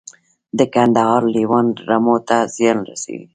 [0.57, 3.25] د کندهار لیوان رمو ته زیان رسوي؟